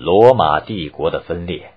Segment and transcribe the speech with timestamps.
[0.00, 1.72] 罗马帝国的分裂。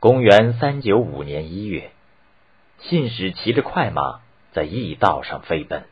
[0.00, 1.92] 公元三九五年一月，
[2.78, 4.20] 信使骑着快马
[4.52, 5.86] 在驿道上飞奔，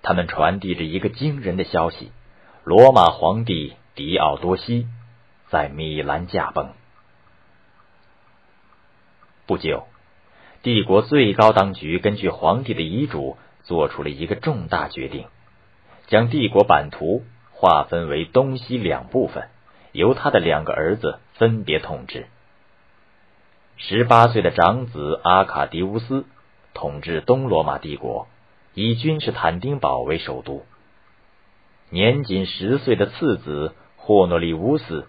[0.00, 2.10] 他们传递着一个惊人的消息：
[2.64, 4.88] 罗马皇帝狄奥多西
[5.50, 6.72] 在米兰驾崩。
[9.44, 9.86] 不久。
[10.62, 15.26] 帝国最高当局根据皇帝的遗嘱，做出了一个重大决定，
[16.06, 17.24] 将帝国版图
[17.58, 19.48] 划分为东西两部分，
[19.90, 22.26] 由他的两个儿子分别统治。
[23.76, 26.24] 十八岁的长子阿卡迪乌斯
[26.72, 28.28] 统治东罗马帝国，
[28.74, 30.62] 以君士坦丁堡为首都；
[31.90, 35.08] 年仅十岁的次子霍诺利乌斯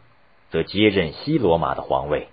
[0.49, 2.29] 则接任西罗马的皇位，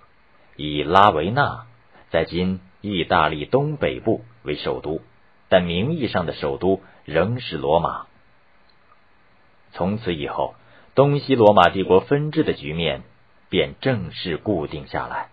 [0.57, 1.67] 以拉维纳
[2.11, 2.61] 在今。
[2.83, 5.01] 意大利东北部为首都，
[5.49, 8.07] 但名义上的首都仍是罗马。
[9.77, 10.55] 从此以后，
[10.95, 13.03] 东西罗马帝国分治的局面
[13.51, 15.29] 便正式固定下来。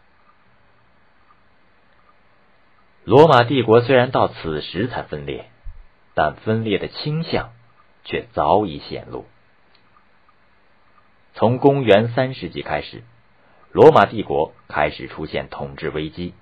[3.06, 5.45] 罗马帝国虽然到此时才分裂，
[6.14, 7.52] 但分裂的倾向
[8.03, 9.26] 却早已显露。
[11.34, 13.02] 从公元三世纪开始，
[13.72, 16.34] 罗马帝国开始出现统治危机。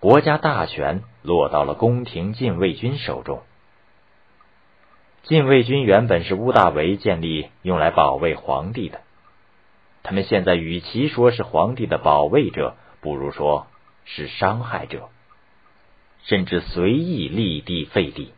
[0.00, 3.42] 国家大权落到了宫廷禁卫军手中。
[5.22, 9.00] 禁卫军原本是屋大维建立用来保卫皇帝的，
[10.02, 13.66] 他们现在与其说是皇帝的保卫者，不如说
[14.04, 15.08] 是伤害者，
[16.24, 18.32] 甚至随意立地废地。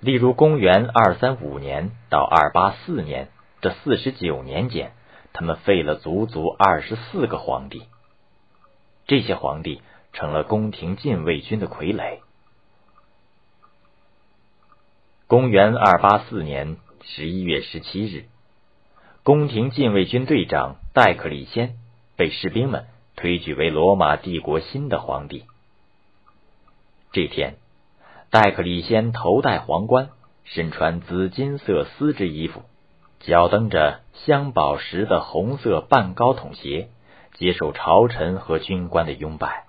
[0.00, 3.28] 例如，公元二三五年到二八四年
[3.62, 4.92] 这四十九年间，
[5.32, 7.84] 他们废了足足二十四个皇帝。
[9.06, 9.80] 这些皇帝
[10.12, 12.18] 成了宫廷禁卫军的傀儡。
[15.28, 18.26] 公元二八四年十一月十七日，
[19.24, 21.74] 宫廷禁卫军队长戴克里先
[22.16, 25.42] 被士兵们推举为罗马帝国新的皇帝。
[27.10, 27.56] 这天，
[28.30, 30.10] 戴克里先头戴皇冠，
[30.44, 32.62] 身穿紫金色丝质衣服，
[33.18, 36.88] 脚蹬着镶宝石的红色半高筒鞋。
[37.34, 39.64] 接受朝臣和军官的拥拜，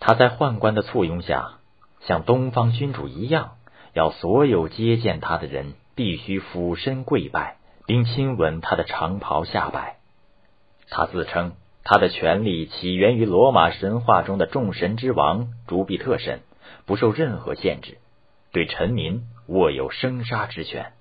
[0.00, 1.58] 他在宦官的簇拥下，
[2.00, 3.55] 像东方君主一样，
[3.96, 9.96] 要所有接见他的人必须俯身跪拜，并亲吻他的长袍下摆。
[10.90, 16.42] 他自称他的权力起源于罗马神话中的众神之王朱庇特神，
[16.84, 17.96] 不受任何限制，
[18.52, 20.92] 对臣民握有生杀之权。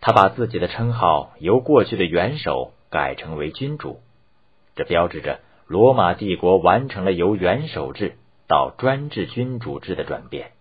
[0.00, 2.72] 他把自己的称号由过去的元首。
[2.90, 4.00] 改成为君主，
[4.74, 8.16] 这标志着罗马帝国完成了由元首制
[8.46, 10.52] 到专制君主制的转变。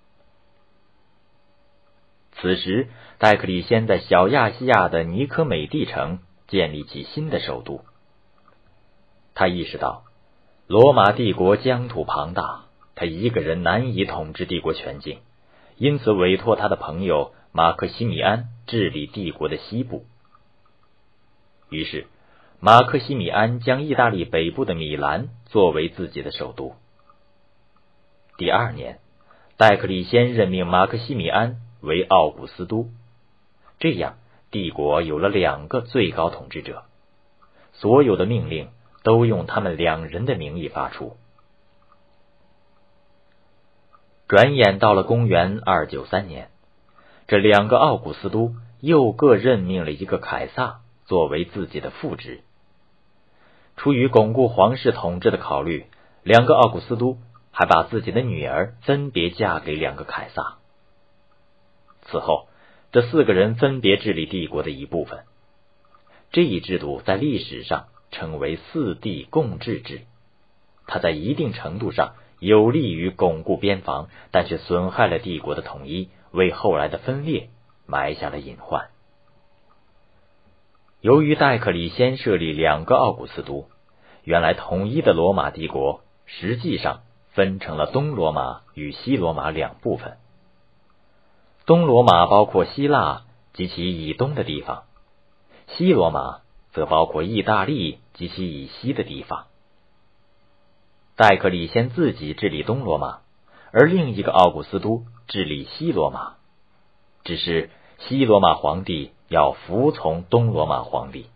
[2.41, 2.87] 此时，
[3.17, 7.81] 戴克里先在小亚细亚的尼科美蒂城建立起新的首都。
[9.33, 10.03] 他意识到
[10.67, 12.65] 罗马帝国疆土庞大，
[12.95, 15.19] 他一个人难以统治帝国全境，
[15.77, 20.05] 因此委托他的朋友马克西米安治理帝国的西部。
[21.69, 22.07] 于是。
[22.59, 26.73] 马克西米安将意大利北部的米兰作为自己的首都。
[28.35, 28.97] 第二年，
[29.57, 32.89] 戴克里先任命马克西米安为奥古斯都，
[33.79, 34.17] 这样
[34.51, 36.83] 帝国有了两个最高统治者，
[37.73, 38.69] 所有的命令
[39.01, 41.17] 都用他们两人的名义发出。
[44.27, 46.49] 转眼到了公元二九三年，
[47.27, 52.41] 这两个奥古斯都又各任命了一个凯撒作为自己的副职。
[53.77, 55.85] 出于巩固皇室统治的考虑，
[56.23, 57.17] 两个奥古斯都
[57.51, 60.57] 还把自己的女儿分别嫁给两个凯撒。
[62.09, 62.47] 此后，
[62.91, 65.25] 这四个人分别治理帝国的一部分。
[66.31, 70.01] 这一制度在历史上称为“四帝共治制”。
[70.87, 77.49] 它在一定程度上有利于巩固边防，但却损害了帝国的统一，为后来的分裂
[77.85, 78.87] 埋下了隐患。
[81.01, 83.67] 由于戴克里先设立两个奥古斯都，
[84.23, 87.01] 原来统一的罗马帝国实际上
[87.31, 90.17] 分成了东罗马与西罗马两部分。
[91.67, 93.21] 东罗马包括希腊
[93.53, 94.85] 及其以东的地方，
[95.67, 96.39] 西罗马
[96.71, 99.45] 则包括意大利及其以西的地方。
[101.15, 103.19] 戴克里先自己治理东罗马，
[103.71, 106.37] 而另一个奥古斯都治理西罗马，
[107.23, 109.11] 只是西罗马皇帝。
[109.29, 111.29] 要服从东罗马皇帝。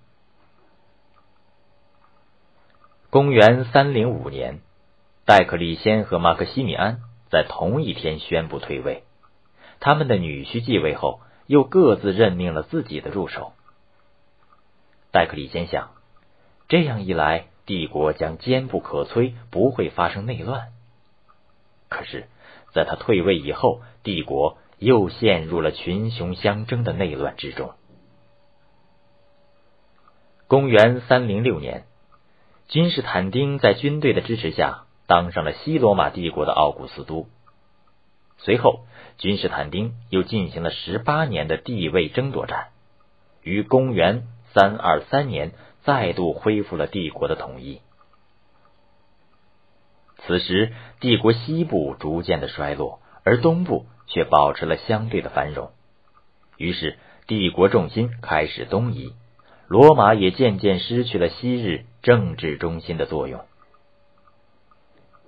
[3.09, 4.61] 公元三零五年，
[5.25, 9.03] 戴克里先和马克西米安在同一天宣布退位。
[9.81, 13.53] 他们的女婿继位后，又各自任命了自己的助手。
[15.11, 15.89] 戴克里先想，
[16.69, 20.67] 这样一来，帝国将坚不可摧，不会发生内乱。
[21.89, 22.27] 可是，
[22.73, 27.71] 在他退位以后，帝国又陷入了群雄相争的内乱之中。
[30.47, 31.85] 公元三零六年，
[32.67, 37.27] 君士坦丁在军队的支持下当上了西罗马帝国的奥古斯都。
[38.43, 38.85] 随后，
[39.19, 42.69] 君士坦丁又进行了十八年的地位争夺战，
[43.43, 45.51] 于公元三二三年
[45.83, 47.81] 再度恢复了帝国的统一。
[50.17, 55.71] 此时，帝国西部逐渐的衰落，而东部却保持了相对的繁荣。
[56.57, 56.97] 于是，
[57.27, 59.13] 帝国重心开始东移，
[59.67, 63.41] 罗马也渐渐失去了昔日政治中心的作用。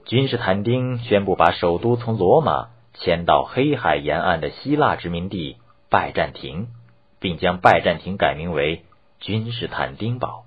[0.06, 2.70] 君士坦丁宣布把首都从罗马。
[2.94, 5.58] 迁到黑海沿岸的希腊殖民地
[5.90, 6.68] 拜占庭，
[7.20, 8.86] 并将拜占庭改名为
[9.20, 10.46] 君士坦丁堡。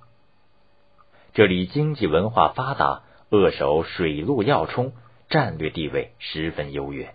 [1.35, 4.93] 这里经济文化发达，扼守水陆要冲，
[5.29, 7.15] 战略地位十分优越。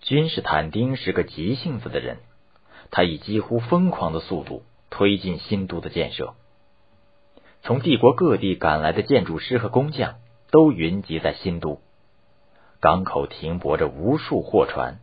[0.00, 2.18] 君士坦丁是个急性子的人，
[2.90, 6.34] 他以几乎疯狂的速度推进新都的建设。
[7.62, 10.14] 从帝国各地赶来的建筑师和工匠
[10.50, 11.80] 都云集在新都。
[12.80, 14.98] 港口停泊着无数货船，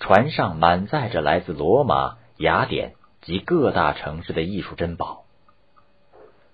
[0.00, 5.24] 船上满载着来自罗马、雅典及各大城市的艺术珍宝。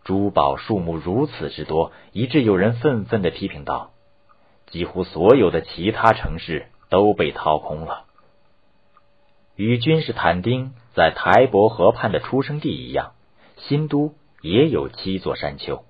[0.05, 3.91] 珠宝数目如此之多，以致有人愤愤的批评道
[4.69, 8.05] ：“几乎所有的其他城市都被掏空了。”
[9.57, 13.13] 与君士坦丁在台伯河畔的出生地一样，
[13.57, 15.85] 新都也有七座山丘。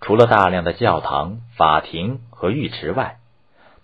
[0.00, 3.18] 除了大量的教堂、法庭和浴池外，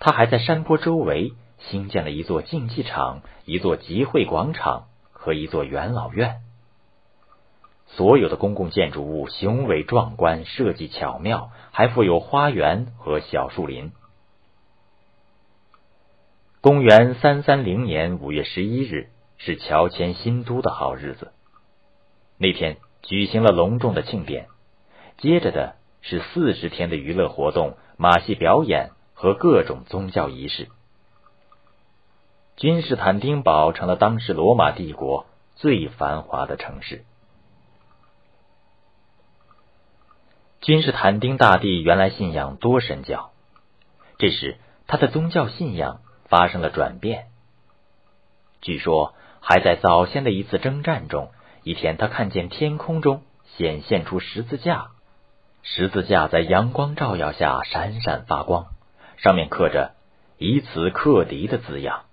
[0.00, 6.40] 他还在山坡周围兴建了一座竞技场、一座集会广场和一座元老院。
[7.86, 13.92] 所有的公共建筑物雄伟壮观，设计巧妙，还附有花园和小树林。
[16.62, 21.32] 公元三三零年五月十一日是乔迁新都的好日子。
[22.38, 24.46] 那天举行了隆重的庆典，
[25.18, 28.92] 接着的是四十天的娱乐活动、马戏表演。
[29.20, 30.70] 和各种宗教仪式，
[32.56, 35.26] 君士坦丁堡成了当时罗马帝国
[35.56, 37.04] 最繁华的城市。
[40.62, 43.32] 君士坦丁大帝原来信仰多神教，
[44.16, 44.56] 这时
[44.86, 47.26] 他的宗教信仰发生了转变。
[48.62, 49.12] 据说，
[49.42, 51.30] 还在早先的一次征战中，
[51.62, 54.92] 一天他看见天空中显现出十字架，
[55.62, 58.68] 十字架在阳光照耀下闪闪发光。
[59.22, 59.92] 上面刻着
[60.38, 62.04] “以此克敌”的字样。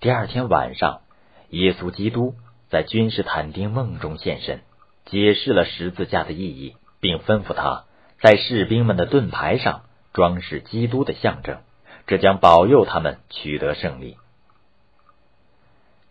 [0.00, 1.02] 第二天晚上，
[1.50, 2.34] 耶稣基督
[2.68, 4.62] 在君士坦丁梦中现身，
[5.04, 7.84] 解释了十字架的意义，并吩咐他
[8.20, 9.82] 在士兵们的盾牌上
[10.12, 11.60] 装饰基督的象征，
[12.08, 14.16] 这将保佑他们取得胜利。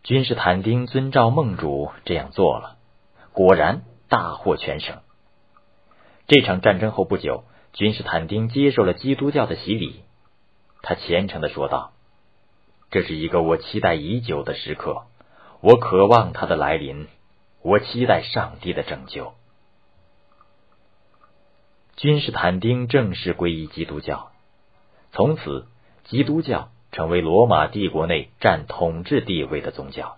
[0.03, 2.77] 君士坦丁遵照梦主这样做了，
[3.33, 4.99] 果然大获全胜。
[6.25, 7.43] 这场战争后不久。
[7.75, 9.99] 君士坦丁接受了基督教的洗礼，
[10.81, 11.91] 他虔诚的说道
[12.89, 15.03] ：“这是一个我期待已久的时刻，
[15.59, 17.09] 我渴望它的来临，
[17.61, 19.33] 我期待上帝的拯救。”
[21.97, 24.31] 君士坦丁正式皈依基督教，
[25.11, 25.67] 从此
[26.05, 30.15] 基督教成为罗马帝国内占统治地位的宗教。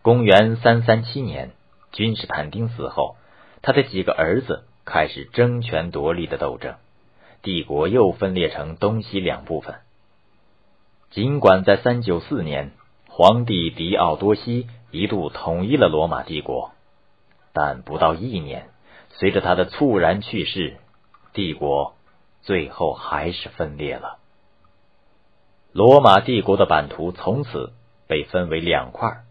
[0.00, 1.50] 公元三三七年，
[1.92, 3.16] 君士坦丁死后，
[3.60, 4.64] 他的几个儿子。
[4.86, 6.76] 开始争权夺利的斗争，
[7.42, 9.80] 帝国又分裂成东西两部分。
[11.10, 12.70] 尽管在三九四年，
[13.08, 16.70] 皇帝狄奥多西一度统一了罗马帝国，
[17.52, 18.68] 但不到一年，
[19.10, 20.76] 随着他的猝然去世，
[21.32, 21.94] 帝国
[22.42, 24.18] 最后还是分裂了。
[25.72, 27.72] 罗马帝国的版图从此
[28.06, 29.24] 被分为两块：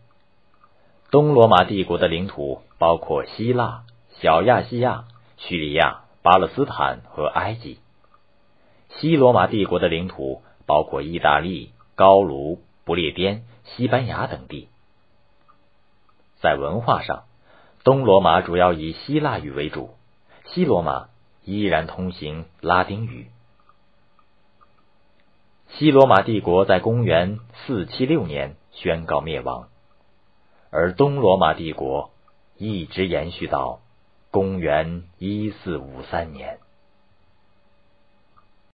[1.12, 3.84] 东罗马帝国的领土包括希腊、
[4.20, 5.06] 小亚细亚。
[5.48, 7.80] 叙利亚、巴勒斯坦和埃及，
[8.90, 14.70] 西罗马帝国的领土包括意大利、高卢、不列颠、西班牙等地。
[16.40, 17.26] 在文化上，
[17.84, 19.92] 东罗马主要以希腊语为主，
[20.46, 21.10] 西罗马
[21.44, 23.28] 依然通行拉丁语。
[25.70, 29.68] 西罗马帝国在公元四七六年宣告灭亡，
[30.72, 32.10] 而东罗马帝国
[32.58, 33.82] 一直延续到。
[34.36, 36.60] 公元一四五三年。